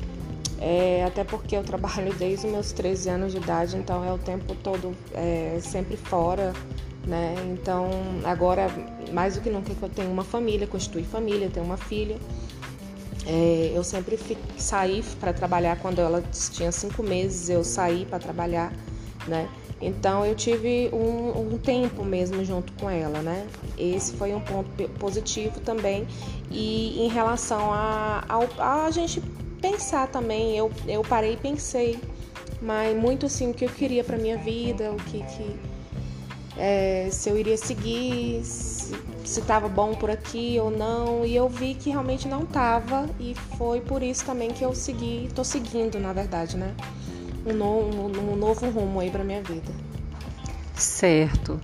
É, 0.61 1.05
até 1.05 1.23
porque 1.23 1.55
eu 1.55 1.63
trabalho 1.63 2.13
desde 2.15 2.45
meus 2.47 2.73
13 2.73 3.09
anos 3.09 3.31
de 3.31 3.37
idade, 3.37 3.77
então 3.77 4.03
é 4.03 4.11
o 4.11 4.17
tempo 4.17 4.53
todo 4.55 4.93
é, 5.13 5.57
sempre 5.61 5.95
fora 5.95 6.53
né? 7.09 7.35
Então, 7.51 7.89
agora, 8.23 8.67
mais 9.11 9.35
do 9.35 9.41
que 9.41 9.49
nunca 9.49 9.73
que 9.73 9.81
eu 9.81 9.89
tenho 9.89 10.11
uma 10.11 10.23
família, 10.23 10.67
constitui 10.67 11.03
família, 11.03 11.49
tenho 11.49 11.65
uma 11.65 11.77
filha. 11.77 12.17
É, 13.25 13.71
eu 13.73 13.83
sempre 13.83 14.17
saí 14.57 15.03
para 15.19 15.33
trabalhar 15.33 15.77
quando 15.79 15.99
ela 15.99 16.23
tinha 16.51 16.71
cinco 16.71 17.03
meses, 17.03 17.49
eu 17.49 17.63
saí 17.63 18.05
para 18.05 18.19
trabalhar, 18.19 18.71
né? 19.27 19.49
Então 19.81 20.25
eu 20.25 20.35
tive 20.35 20.89
um, 20.91 21.53
um, 21.53 21.57
tempo 21.57 22.03
mesmo 22.03 22.43
junto 22.43 22.71
com 22.73 22.89
ela, 22.89 23.21
né? 23.21 23.47
Esse 23.77 24.13
foi 24.13 24.33
um 24.33 24.41
ponto 24.41 24.69
positivo 24.99 25.59
também. 25.61 26.05
E 26.51 27.01
em 27.01 27.07
relação 27.07 27.71
a, 27.71 28.25
a, 28.57 28.85
a 28.85 28.91
gente 28.91 29.21
pensar 29.59 30.07
também, 30.07 30.57
eu, 30.57 30.71
eu 30.87 31.01
parei 31.01 31.33
e 31.33 31.37
pensei, 31.37 31.99
mas 32.61 32.95
muito 32.95 33.25
assim 33.25 33.51
o 33.51 33.53
que 33.53 33.65
eu 33.65 33.69
queria 33.69 34.03
para 34.03 34.17
minha 34.17 34.37
vida, 34.37 34.91
o 34.91 34.97
que, 34.97 35.23
que 35.23 35.59
é, 36.57 37.07
se 37.09 37.29
eu 37.29 37.37
iria 37.37 37.55
seguir, 37.55 38.43
se 38.43 38.93
estava 39.23 39.69
bom 39.69 39.93
por 39.93 40.11
aqui 40.11 40.57
ou 40.61 40.69
não, 40.69 41.25
e 41.25 41.33
eu 41.33 41.47
vi 41.47 41.73
que 41.73 41.89
realmente 41.89 42.27
não 42.27 42.43
estava, 42.43 43.09
e 43.19 43.33
foi 43.57 43.79
por 43.79 44.03
isso 44.03 44.25
também 44.25 44.49
que 44.49 44.63
eu 44.63 44.75
segui, 44.75 45.25
estou 45.25 45.45
seguindo, 45.45 45.99
na 45.99 46.11
verdade, 46.11 46.57
né? 46.57 46.75
Um 47.45 47.53
novo, 47.53 48.19
um 48.19 48.35
novo 48.35 48.69
rumo 48.69 48.99
aí 48.99 49.09
para 49.09 49.23
minha 49.23 49.41
vida. 49.41 49.71
Certo. 50.75 51.59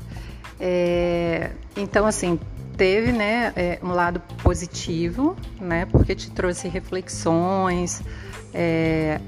É, 0.59 1.51
então, 1.75 2.05
assim, 2.05 2.39
teve 2.77 3.12
né, 3.12 3.53
é, 3.55 3.79
um 3.82 3.89
lado 3.89 4.22
positivo, 4.44 5.36
né? 5.60 5.86
Porque 5.86 6.15
te 6.15 6.29
trouxe 6.32 6.67
reflexões, 6.67 8.03
é, 8.53 9.20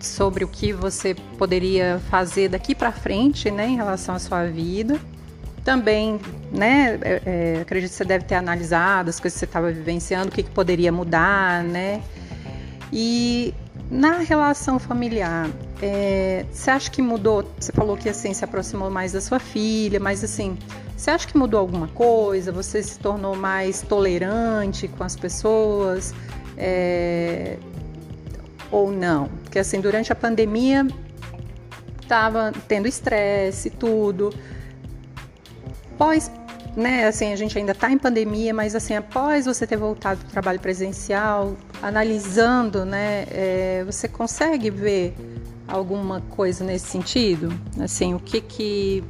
sobre 0.00 0.44
o 0.44 0.48
que 0.48 0.72
você 0.72 1.14
poderia 1.36 2.00
fazer 2.10 2.48
daqui 2.48 2.74
para 2.74 2.92
frente, 2.92 3.50
né, 3.50 3.68
em 3.68 3.76
relação 3.76 4.14
à 4.14 4.18
sua 4.18 4.46
vida. 4.46 4.98
Também, 5.64 6.18
né, 6.52 6.98
é, 7.02 7.22
é, 7.26 7.60
acredito 7.60 7.90
que 7.90 7.96
você 7.96 8.04
deve 8.04 8.24
ter 8.24 8.36
analisado 8.36 9.10
as 9.10 9.20
coisas 9.20 9.34
que 9.34 9.40
você 9.40 9.44
estava 9.44 9.70
vivenciando, 9.70 10.28
o 10.28 10.30
que, 10.30 10.42
que 10.42 10.50
poderia 10.50 10.90
mudar, 10.90 11.62
né? 11.62 12.02
E 12.92 13.52
na 13.90 14.18
relação 14.18 14.78
familiar, 14.78 15.50
é, 15.82 16.46
você 16.50 16.70
acha 16.70 16.90
que 16.90 17.02
mudou? 17.02 17.44
Você 17.58 17.72
falou 17.72 17.96
que 17.96 18.08
assim 18.08 18.32
se 18.32 18.44
aproximou 18.44 18.90
mais 18.90 19.12
da 19.12 19.20
sua 19.20 19.38
filha, 19.38 20.00
mas 20.00 20.24
assim, 20.24 20.56
você 20.98 21.12
acha 21.12 21.28
que 21.28 21.38
mudou 21.38 21.60
alguma 21.60 21.86
coisa? 21.86 22.50
Você 22.50 22.82
se 22.82 22.98
tornou 22.98 23.36
mais 23.36 23.82
tolerante 23.82 24.88
com 24.88 25.04
as 25.04 25.14
pessoas? 25.14 26.12
É, 26.56 27.56
ou 28.68 28.90
não? 28.90 29.28
Porque 29.44 29.60
assim, 29.60 29.80
durante 29.80 30.12
a 30.12 30.16
pandemia 30.16 30.84
estava 32.02 32.52
tendo 32.66 32.88
estresse, 32.88 33.70
tudo. 33.70 34.34
Pós, 35.96 36.32
né, 36.76 37.06
assim, 37.06 37.32
a 37.32 37.36
gente 37.36 37.56
ainda 37.56 37.72
está 37.72 37.92
em 37.92 37.98
pandemia, 37.98 38.52
mas 38.52 38.74
assim, 38.74 38.96
após 38.96 39.46
você 39.46 39.68
ter 39.68 39.76
voltado 39.76 40.24
do 40.24 40.30
trabalho 40.30 40.58
presencial, 40.58 41.56
analisando, 41.80 42.84
né, 42.84 43.24
é, 43.30 43.84
você 43.86 44.08
consegue 44.08 44.68
ver 44.68 45.14
alguma 45.68 46.22
coisa 46.22 46.64
nesse 46.64 46.88
sentido? 46.88 47.52
Assim, 47.80 48.14
o 48.14 48.18
que 48.18 48.40
que 48.40 49.04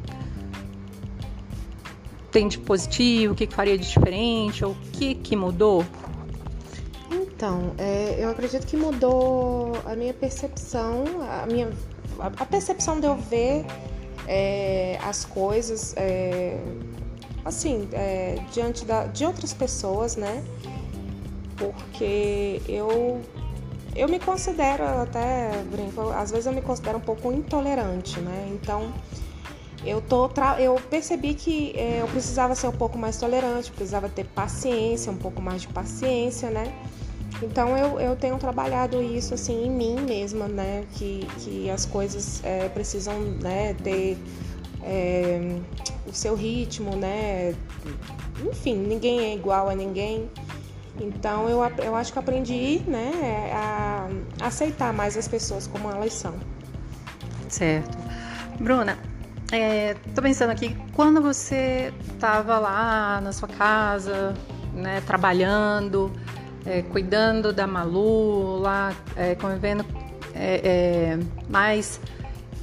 tem 2.30 2.48
de 2.48 2.58
positivo, 2.58 3.32
o 3.32 3.36
que, 3.36 3.46
faria 3.46 3.76
de 3.76 3.86
diferente, 3.86 4.64
ou 4.64 4.72
o 4.72 4.76
que 4.92 5.14
que 5.14 5.34
mudou? 5.34 5.84
Então, 7.10 7.72
é, 7.78 8.16
eu 8.18 8.30
acredito 8.30 8.66
que 8.66 8.76
mudou 8.76 9.72
a 9.84 9.94
minha 9.94 10.12
percepção, 10.12 11.04
a 11.22 11.46
minha 11.46 11.70
a 12.18 12.44
percepção 12.44 12.98
de 12.98 13.06
eu 13.06 13.14
ver 13.14 13.64
é, 14.26 14.98
as 15.02 15.24
coisas 15.24 15.94
é, 15.96 16.60
assim 17.44 17.88
é, 17.92 18.38
diante 18.52 18.84
da, 18.84 19.04
de 19.04 19.24
outras 19.24 19.52
pessoas, 19.52 20.16
né? 20.16 20.44
Porque 21.56 22.60
eu 22.68 23.20
eu 23.94 24.08
me 24.08 24.18
considero 24.18 24.84
até 24.84 25.62
brinco, 25.70 26.10
às 26.10 26.30
vezes 26.30 26.46
eu 26.46 26.52
me 26.52 26.62
considero 26.62 26.98
um 26.98 27.00
pouco 27.00 27.32
intolerante, 27.32 28.20
né? 28.20 28.48
Então 28.52 28.92
eu 29.88 30.00
tô 30.02 30.30
eu 30.58 30.74
percebi 30.90 31.34
que 31.34 31.72
é, 31.76 32.00
eu 32.02 32.08
precisava 32.08 32.54
ser 32.54 32.68
um 32.68 32.72
pouco 32.72 32.98
mais 32.98 33.16
tolerante, 33.16 33.70
precisava 33.70 34.08
ter 34.08 34.24
paciência, 34.24 35.10
um 35.10 35.16
pouco 35.16 35.40
mais 35.40 35.62
de 35.62 35.68
paciência, 35.68 36.50
né? 36.50 36.72
Então 37.42 37.76
eu, 37.76 38.00
eu 38.00 38.16
tenho 38.16 38.36
trabalhado 38.38 39.02
isso 39.02 39.32
assim 39.32 39.66
em 39.66 39.70
mim 39.70 39.96
mesma, 40.00 40.46
né? 40.48 40.84
Que, 40.92 41.26
que 41.38 41.70
as 41.70 41.86
coisas 41.86 42.42
é, 42.44 42.68
precisam 42.68 43.18
né, 43.20 43.74
ter 43.74 44.18
é, 44.82 45.58
o 46.06 46.12
seu 46.12 46.34
ritmo, 46.34 46.94
né? 46.96 47.54
Enfim, 48.44 48.76
ninguém 48.76 49.20
é 49.20 49.34
igual 49.34 49.68
a 49.68 49.74
ninguém. 49.74 50.28
Então 51.00 51.48
eu, 51.48 51.60
eu 51.84 51.94
acho 51.94 52.12
que 52.12 52.18
aprendi 52.18 52.82
né, 52.86 53.52
a, 53.54 54.08
aceitar 54.40 54.92
mais 54.92 55.16
as 55.16 55.28
pessoas 55.28 55.66
como 55.66 55.90
elas 55.90 56.12
são. 56.12 56.34
Certo. 57.48 57.96
Bruna, 58.60 58.98
é, 59.50 59.94
tô 60.14 60.20
pensando 60.20 60.50
aqui, 60.50 60.76
quando 60.92 61.22
você 61.22 61.92
estava 62.12 62.58
lá 62.58 63.20
na 63.20 63.32
sua 63.32 63.48
casa, 63.48 64.34
né, 64.74 65.00
trabalhando, 65.06 66.12
é, 66.66 66.82
cuidando 66.82 67.52
da 67.52 67.66
Malu, 67.66 68.58
lá 68.58 68.94
é, 69.16 69.34
convivendo 69.34 69.84
é, 70.34 71.16
é 71.16 71.18
mais 71.48 72.00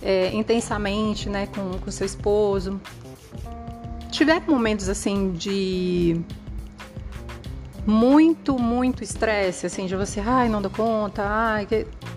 é, 0.01 0.29
intensamente 0.33 1.27
né, 1.27 1.47
com, 1.47 1.77
com 1.79 1.91
seu 1.91 2.05
esposo. 2.05 2.79
Tiveram 4.11 4.45
momentos 4.47 4.87
assim 4.87 5.31
de 5.31 6.21
muito, 7.85 8.57
muito 8.57 9.03
estresse, 9.03 9.65
assim, 9.65 9.85
de 9.85 9.95
você, 9.95 10.19
ai, 10.19 10.49
não 10.49 10.61
dou 10.61 10.71
conta, 10.71 11.23
ai, 11.23 11.67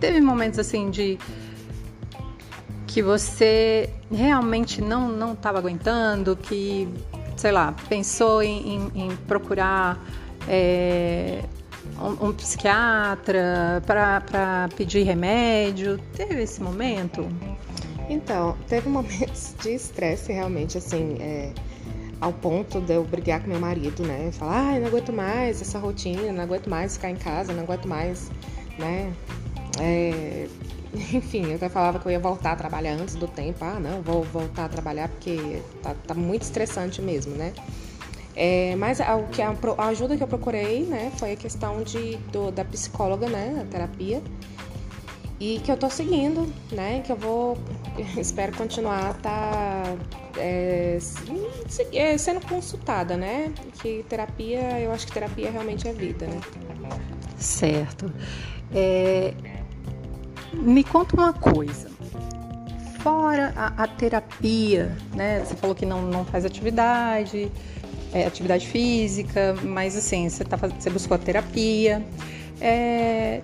teve 0.00 0.20
momentos 0.20 0.58
assim 0.58 0.90
de 0.90 1.18
que 2.88 3.02
você 3.02 3.88
realmente 4.11 4.80
não 4.80 5.09
não 5.09 5.35
estava 5.35 5.59
aguentando, 5.59 6.35
que 6.35 6.88
sei 7.37 7.52
lá, 7.52 7.73
pensou 7.88 8.42
em, 8.42 8.75
em, 8.75 9.02
em 9.04 9.16
procurar 9.28 10.02
é, 10.49 11.45
um, 12.00 12.28
um 12.28 12.33
psiquiatra 12.33 13.83
para 13.87 14.68
pedir 14.76 15.04
remédio? 15.04 15.99
Teve 16.14 16.42
esse 16.42 16.61
momento? 16.61 17.28
Então, 18.09 18.57
teve 18.66 18.88
momentos 18.88 19.54
de 19.62 19.75
estresse 19.75 20.33
realmente, 20.33 20.78
assim, 20.78 21.18
é, 21.21 21.52
ao 22.21 22.33
ponto 22.33 22.80
de 22.80 22.95
eu 22.95 23.04
brigar 23.04 23.42
com 23.42 23.49
meu 23.49 23.61
marido, 23.61 24.02
né? 24.02 24.30
Falar, 24.33 24.71
ai, 24.71 24.80
não 24.80 24.88
aguento 24.88 25.12
mais 25.12 25.61
essa 25.61 25.78
rotina, 25.78 26.33
não 26.33 26.42
aguento 26.42 26.68
mais 26.68 26.95
ficar 26.95 27.11
em 27.11 27.16
casa, 27.16 27.52
não 27.52 27.62
aguento 27.62 27.87
mais, 27.87 28.30
né? 28.78 29.12
É... 29.78 30.49
Enfim, 31.12 31.47
eu 31.50 31.57
até 31.57 31.68
falava 31.68 31.99
que 31.99 32.07
eu 32.07 32.12
ia 32.12 32.18
voltar 32.18 32.52
a 32.52 32.57
trabalhar 32.57 32.92
antes 32.92 33.14
do 33.14 33.26
tempo. 33.26 33.64
Ah, 33.64 33.78
não, 33.78 34.02
vou 34.02 34.23
voltar 34.23 34.66
a 34.66 34.68
trabalhar 34.68 35.09
porque 35.09 35.62
tá, 35.83 35.95
tá 36.07 36.14
muito 36.14 36.42
estressante 36.42 37.02
mesmo, 37.02 37.35
né? 37.35 37.52
É, 38.40 38.76
mas 38.76 39.00
a, 39.00 39.21
que 39.33 39.42
a, 39.42 39.52
ajuda 39.88 40.16
que 40.16 40.23
eu 40.23 40.28
procurei, 40.28 40.85
né, 40.85 41.11
foi 41.16 41.33
a 41.33 41.37
questão 41.37 41.83
de, 41.83 42.14
do, 42.30 42.52
da 42.52 42.64
psicóloga, 42.64 43.28
né, 43.28 43.61
a 43.61 43.64
terapia, 43.64 44.23
e 45.40 45.59
que 45.59 45.73
eu 45.73 45.76
tô 45.76 45.90
seguindo, 45.90 46.47
né, 46.71 47.02
que 47.04 47.11
eu 47.11 47.16
vou, 47.16 47.59
espero 48.16 48.57
continuar 48.57 49.14
tá 49.14 49.83
é, 50.37 50.99
é, 51.92 52.16
sendo 52.16 52.40
consultada, 52.47 53.16
né, 53.16 53.52
que 53.83 54.04
terapia, 54.09 54.78
eu 54.78 54.92
acho 54.92 55.04
que 55.09 55.12
terapia 55.12 55.50
realmente 55.50 55.88
é 55.88 55.92
vida, 55.92 56.28
né. 56.28 56.40
Certo. 57.37 58.12
É, 58.73 59.35
me 60.52 60.85
conta 60.85 61.17
uma 61.17 61.33
coisa. 61.33 61.88
Fora 63.00 63.52
a, 63.57 63.85
a, 63.85 63.87
terapia, 63.87 64.97
né? 65.14 65.45
Você 65.45 65.55
falou 65.55 65.75
que 65.75 65.87
não, 65.87 66.02
não 66.02 66.25
faz 66.25 66.45
atividade, 66.45 67.50
é, 68.12 68.26
atividade 68.26 68.67
física, 68.67 69.55
mas 69.62 69.97
assim, 69.97 70.28
você, 70.28 70.45
tá, 70.45 70.57
você 70.57 70.90
buscou 70.90 71.14
a 71.14 71.19
terapia. 71.19 72.05
É, 72.61 73.40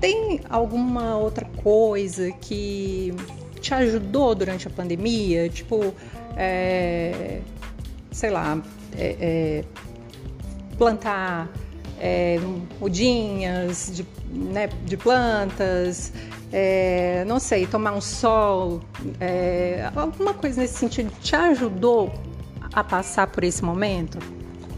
tem 0.00 0.40
alguma 0.48 1.16
outra 1.16 1.44
coisa 1.62 2.30
que 2.32 3.12
te 3.60 3.74
ajudou 3.74 4.34
durante 4.34 4.68
a 4.68 4.70
pandemia? 4.70 5.48
Tipo, 5.48 5.94
é, 6.36 7.40
sei 8.12 8.30
lá, 8.30 8.62
é, 8.96 9.16
é 9.20 9.64
plantar 10.78 11.50
é, 12.00 12.40
mudinhas 12.80 13.90
de, 13.94 14.06
né, 14.30 14.68
de 14.84 14.96
plantas, 14.96 16.12
é, 16.52 17.24
não 17.26 17.38
sei, 17.38 17.66
tomar 17.66 17.92
um 17.92 18.00
sol, 18.00 18.80
é, 19.20 19.88
alguma 19.94 20.34
coisa 20.34 20.60
nesse 20.60 20.78
sentido 20.78 21.12
te 21.20 21.36
ajudou 21.36 22.12
a 22.72 22.82
passar 22.82 23.26
por 23.26 23.44
esse 23.44 23.64
momento? 23.64 24.18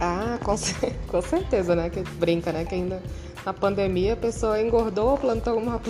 Ah, 0.01 0.39
com, 0.43 0.55
com 1.09 1.23
certeza, 1.23 1.77
né? 1.77 1.89
Que 1.89 2.03
brinca, 2.03 2.53
né? 2.53 2.65
Que 2.65 2.75
ainda 2.75 3.03
na 3.45 3.53
pandemia 3.53 4.15
a 4.15 4.17
pessoa 4.17 4.61
engordou, 4.61 5.17
plantou 5.17 5.55
alguma 5.55 5.81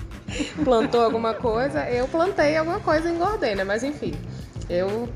plantou 0.62 1.02
alguma 1.02 1.34
coisa. 1.34 1.88
Eu 1.88 2.06
plantei 2.08 2.56
alguma 2.56 2.80
coisa 2.80 3.08
e 3.08 3.14
engordei, 3.14 3.54
né? 3.54 3.64
Mas 3.64 3.82
enfim, 3.82 4.14
eu 4.68 5.08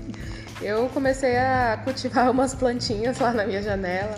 eu 0.62 0.88
comecei 0.88 1.36
a 1.36 1.80
cultivar 1.84 2.30
umas 2.30 2.54
plantinhas 2.54 3.18
lá 3.18 3.32
na 3.32 3.44
minha 3.46 3.62
janela, 3.62 4.16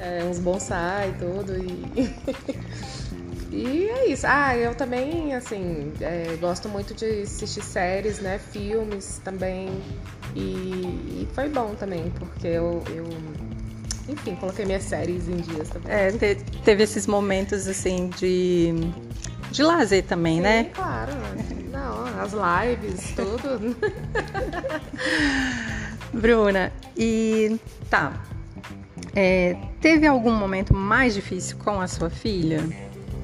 é, 0.00 0.24
uns 0.24 0.38
bonsai 0.38 1.10
e 1.10 1.12
tudo 1.14 1.56
e 1.56 2.10
E 3.52 3.88
é 3.88 4.06
isso. 4.08 4.26
Ah, 4.28 4.56
eu 4.56 4.74
também, 4.74 5.34
assim, 5.34 5.92
é, 6.00 6.36
gosto 6.40 6.68
muito 6.68 6.94
de 6.94 7.22
assistir 7.22 7.62
séries, 7.62 8.20
né? 8.20 8.38
Filmes 8.38 9.20
também. 9.24 9.68
E, 10.36 10.40
e 10.40 11.28
foi 11.34 11.48
bom 11.48 11.74
também, 11.74 12.12
porque 12.16 12.46
eu, 12.46 12.82
eu, 12.94 13.04
enfim, 14.08 14.36
coloquei 14.36 14.64
minhas 14.64 14.84
séries 14.84 15.28
em 15.28 15.38
dias 15.38 15.68
também. 15.68 15.92
É, 15.92 16.12
te, 16.12 16.36
teve 16.64 16.84
esses 16.84 17.08
momentos, 17.08 17.66
assim, 17.66 18.08
de, 18.10 18.72
de 19.50 19.62
lazer 19.64 20.04
também, 20.04 20.36
Sim, 20.36 20.42
né? 20.42 20.70
claro. 20.72 21.12
Não, 21.72 22.04
as 22.20 22.32
lives, 22.32 23.12
tudo. 23.16 23.76
Bruna, 26.14 26.72
e 26.96 27.58
tá. 27.88 28.12
É, 29.14 29.56
teve 29.80 30.06
algum 30.06 30.32
momento 30.32 30.74
mais 30.74 31.14
difícil 31.14 31.56
com 31.58 31.80
a 31.80 31.88
sua 31.88 32.10
filha? 32.10 32.64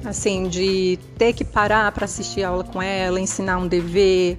assim, 0.05 0.47
de 0.47 0.97
ter 1.17 1.33
que 1.33 1.43
parar 1.43 1.91
para 1.91 2.05
assistir 2.05 2.43
aula 2.43 2.63
com 2.63 2.81
ela, 2.81 3.19
ensinar 3.19 3.57
um 3.57 3.67
dever. 3.67 4.37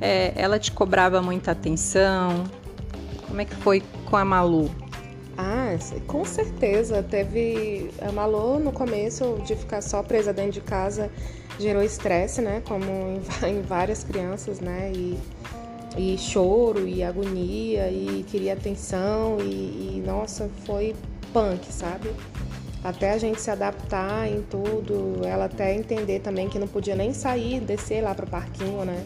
É, 0.00 0.32
ela 0.36 0.58
te 0.58 0.72
cobrava 0.72 1.22
muita 1.22 1.52
atenção. 1.52 2.44
Como 3.26 3.40
é 3.40 3.44
que 3.44 3.54
foi 3.56 3.82
com 4.06 4.16
a 4.16 4.24
Malu? 4.24 4.70
Ah, 5.36 5.76
com 6.06 6.24
certeza. 6.24 7.02
Teve. 7.02 7.90
A 8.00 8.12
Malu, 8.12 8.58
no 8.58 8.72
começo, 8.72 9.40
de 9.44 9.56
ficar 9.56 9.82
só 9.82 10.02
presa 10.02 10.32
dentro 10.32 10.52
de 10.52 10.60
casa, 10.60 11.10
gerou 11.58 11.82
estresse, 11.82 12.40
né? 12.40 12.62
Como 12.66 12.84
em, 13.46 13.62
várias 13.66 14.04
crianças, 14.04 14.60
né? 14.60 14.92
E, 14.94 15.18
e 15.96 16.16
choro, 16.18 16.86
e 16.86 17.02
agonia, 17.02 17.88
e 17.90 18.24
queria 18.28 18.54
atenção, 18.54 19.38
e, 19.40 19.98
e 19.98 20.02
nossa, 20.04 20.50
foi 20.64 20.94
punk, 21.32 21.72
sabe? 21.72 22.10
até 22.84 23.12
a 23.12 23.18
gente 23.18 23.40
se 23.40 23.50
adaptar 23.50 24.28
em 24.28 24.42
tudo, 24.42 25.22
ela 25.24 25.46
até 25.46 25.74
entender 25.74 26.20
também 26.20 26.50
que 26.50 26.58
não 26.58 26.68
podia 26.68 26.94
nem 26.94 27.14
sair, 27.14 27.58
descer 27.58 28.02
lá 28.02 28.14
para 28.14 28.26
o 28.26 28.28
parquinho, 28.28 28.84
né, 28.84 29.02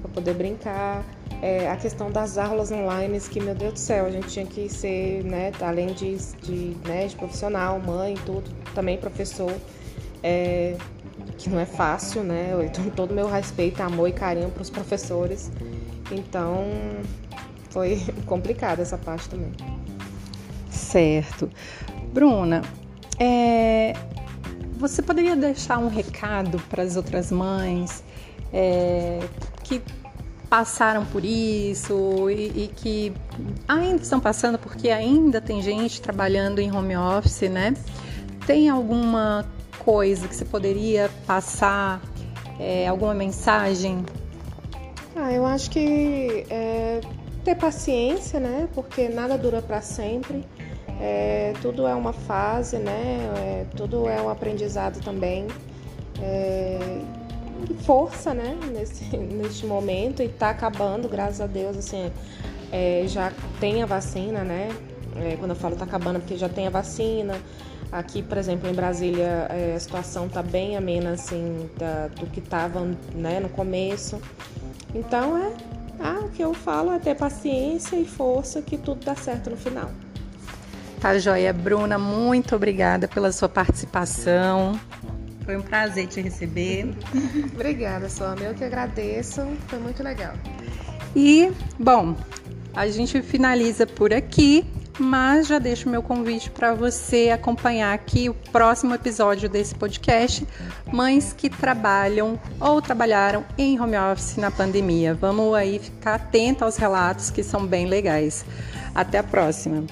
para 0.00 0.10
poder 0.10 0.34
brincar. 0.34 1.04
É, 1.42 1.70
a 1.70 1.76
questão 1.76 2.10
das 2.10 2.36
aulas 2.36 2.70
online, 2.70 3.18
que 3.20 3.40
meu 3.40 3.54
Deus 3.54 3.74
do 3.74 3.78
céu, 3.78 4.06
a 4.06 4.10
gente 4.10 4.28
tinha 4.28 4.44
que 4.44 4.68
ser, 4.68 5.22
né, 5.24 5.52
além 5.60 5.88
de, 5.88 6.16
de, 6.16 6.76
né, 6.86 7.06
de 7.06 7.16
profissional, 7.16 7.78
mãe, 7.78 8.14
tudo, 8.26 8.50
também 8.74 8.96
professor, 8.98 9.52
é, 10.22 10.76
que 11.38 11.48
não 11.48 11.58
é 11.58 11.64
fácil, 11.64 12.22
né? 12.22 12.50
Eu 12.52 12.90
todo 12.90 13.14
meu 13.14 13.26
respeito, 13.26 13.82
amor 13.82 14.08
e 14.08 14.12
carinho 14.12 14.50
para 14.50 14.60
os 14.60 14.68
professores. 14.68 15.50
Então, 16.10 16.66
foi 17.70 18.02
complicada 18.26 18.82
essa 18.82 18.98
parte 18.98 19.28
também. 19.28 19.52
Certo. 20.70 21.50
Bruna, 22.12 22.62
é, 23.18 23.94
você 24.76 25.02
poderia 25.02 25.36
deixar 25.36 25.78
um 25.78 25.88
recado 25.88 26.58
para 26.68 26.82
as 26.82 26.96
outras 26.96 27.30
mães 27.30 28.02
é, 28.52 29.20
que 29.62 29.80
passaram 30.48 31.06
por 31.06 31.24
isso 31.24 32.28
e, 32.28 32.64
e, 32.64 32.70
que 32.74 33.12
ainda 33.68 34.02
estão 34.02 34.18
passando, 34.18 34.58
porque 34.58 34.90
ainda 34.90 35.40
tem 35.40 35.62
gente 35.62 36.02
trabalhando 36.02 36.58
em 36.58 36.74
home 36.74 36.96
office, 36.96 37.42
né? 37.42 37.74
Tem 38.46 38.68
alguma 38.68 39.46
coisa 39.78 40.26
que 40.26 40.34
você 40.34 40.44
poderia 40.44 41.08
passar, 41.24 42.00
é, 42.58 42.88
alguma 42.88 43.14
mensagem? 43.14 44.04
Ah, 45.14 45.32
eu 45.32 45.44
acho 45.44 45.70
que 45.70 46.46
é, 46.48 47.00
ter 47.44 47.56
paciência, 47.56 48.38
né? 48.38 48.68
Porque 48.74 49.08
nada 49.08 49.36
dura 49.36 49.60
para 49.60 49.80
sempre. 49.80 50.44
É, 51.00 51.52
tudo 51.60 51.86
é 51.86 51.94
uma 51.94 52.12
fase, 52.12 52.78
né? 52.78 53.18
É, 53.36 53.66
tudo 53.76 54.08
é 54.08 54.20
um 54.22 54.28
aprendizado 54.28 55.00
também. 55.02 55.46
É, 56.22 57.00
força, 57.82 58.32
né? 58.32 58.56
Nesse, 58.72 59.04
neste 59.16 59.66
momento 59.66 60.22
e 60.22 60.28
tá 60.28 60.50
acabando, 60.50 61.08
graças 61.08 61.40
a 61.40 61.46
Deus, 61.46 61.76
assim, 61.76 62.10
é, 62.70 63.04
já 63.06 63.32
tem 63.58 63.82
a 63.82 63.86
vacina, 63.86 64.44
né? 64.44 64.68
É, 65.16 65.36
quando 65.36 65.50
eu 65.50 65.56
falo 65.56 65.74
tá 65.74 65.84
acabando, 65.84 66.20
porque 66.20 66.36
já 66.36 66.48
tem 66.48 66.66
a 66.66 66.70
vacina. 66.70 67.34
Aqui, 67.90 68.22
por 68.22 68.38
exemplo, 68.38 68.70
em 68.70 68.72
Brasília, 68.72 69.48
a 69.74 69.80
situação 69.80 70.28
tá 70.28 70.40
bem 70.40 70.76
amena, 70.76 71.10
assim, 71.10 71.68
da, 71.76 72.06
do 72.06 72.26
que 72.26 72.40
tava 72.40 72.86
né, 73.12 73.40
no 73.40 73.48
começo. 73.48 74.20
Então, 74.94 75.36
é, 75.36 75.52
ah, 76.00 76.20
o 76.24 76.30
que 76.30 76.42
eu 76.42 76.54
falo 76.54 76.92
é 76.92 76.98
ter 76.98 77.14
paciência 77.14 77.96
e 77.96 78.04
força 78.04 78.60
que 78.62 78.76
tudo 78.76 79.04
dá 79.04 79.14
certo 79.14 79.50
no 79.50 79.56
final. 79.56 79.90
Tá 81.00 81.18
joia, 81.18 81.52
Bruna, 81.52 81.98
muito 81.98 82.54
obrigada 82.54 83.08
pela 83.08 83.32
sua 83.32 83.48
participação. 83.48 84.78
Foi 85.44 85.56
um 85.56 85.62
prazer 85.62 86.06
te 86.06 86.20
receber. 86.20 86.94
obrigada, 87.54 88.08
Sonia. 88.08 88.48
Eu 88.48 88.54
que 88.54 88.64
agradeço. 88.64 89.46
Foi 89.66 89.78
muito 89.78 90.02
legal. 90.02 90.34
E, 91.16 91.50
bom, 91.78 92.14
a 92.74 92.86
gente 92.88 93.20
finaliza 93.22 93.86
por 93.86 94.12
aqui, 94.12 94.64
mas 95.00 95.46
já 95.46 95.58
deixo 95.58 95.88
meu 95.88 96.02
convite 96.02 96.50
para 96.50 96.74
você 96.74 97.30
acompanhar 97.30 97.94
aqui 97.94 98.28
o 98.28 98.34
próximo 98.34 98.94
episódio 98.94 99.48
desse 99.48 99.74
podcast, 99.74 100.46
Mães 100.92 101.32
que 101.32 101.48
trabalham 101.48 102.38
ou 102.60 102.82
trabalharam 102.82 103.44
em 103.56 103.80
home 103.80 103.96
office 103.96 104.36
na 104.36 104.50
pandemia. 104.50 105.14
Vamos 105.14 105.54
aí 105.54 105.78
ficar 105.78 106.16
atento 106.16 106.64
aos 106.64 106.76
relatos 106.76 107.30
que 107.30 107.42
são 107.42 107.66
bem 107.66 107.86
legais. 107.86 108.44
Até 108.94 109.18
a 109.18 109.22
próxima. 109.22 109.84